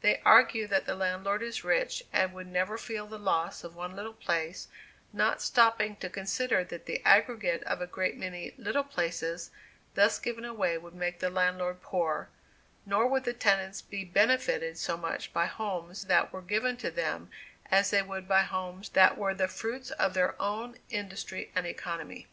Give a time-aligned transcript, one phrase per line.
[0.00, 3.96] They argue that the landlord is rich and would never feel the loss of one
[3.96, 4.68] little place,
[5.12, 9.50] not stopping to consider that the aggregate of a great many "little places"
[9.96, 12.28] thus given away would make the landlord poor,
[12.86, 17.28] nor would the tenants be benefited so much by homes that were given to them
[17.68, 22.28] as they would by homes that were the fruits of their own industry and economy.